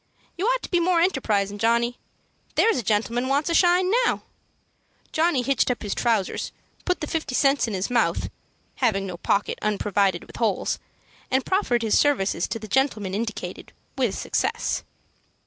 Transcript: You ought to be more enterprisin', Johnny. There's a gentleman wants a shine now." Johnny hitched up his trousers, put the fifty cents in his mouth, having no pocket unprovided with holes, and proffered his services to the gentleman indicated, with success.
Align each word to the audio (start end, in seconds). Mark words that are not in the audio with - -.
You 0.35 0.47
ought 0.47 0.63
to 0.63 0.71
be 0.71 0.79
more 0.79 0.99
enterprisin', 0.99 1.59
Johnny. 1.59 1.99
There's 2.55 2.79
a 2.79 2.81
gentleman 2.81 3.27
wants 3.27 3.51
a 3.51 3.53
shine 3.53 3.91
now." 4.03 4.23
Johnny 5.11 5.43
hitched 5.43 5.69
up 5.69 5.83
his 5.83 5.93
trousers, 5.93 6.51
put 6.85 7.01
the 7.01 7.05
fifty 7.07 7.35
cents 7.35 7.67
in 7.67 7.75
his 7.75 7.91
mouth, 7.91 8.31
having 8.77 9.05
no 9.05 9.17
pocket 9.17 9.59
unprovided 9.61 10.23
with 10.23 10.37
holes, 10.37 10.79
and 11.29 11.45
proffered 11.45 11.83
his 11.83 11.99
services 11.99 12.47
to 12.47 12.57
the 12.57 12.67
gentleman 12.67 13.13
indicated, 13.13 13.73
with 13.95 14.17
success. 14.17 14.81